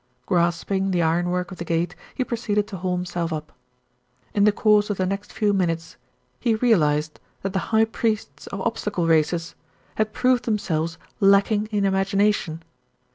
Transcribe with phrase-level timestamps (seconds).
[0.25, 3.51] Grasping the iron work of the gate, he proceeded to haul himself up.
[4.33, 5.95] In the course of the next few minutes,
[6.39, 9.53] he realised that the high priests of obstacle races
[9.97, 12.63] had proved themselves lacking in imagination.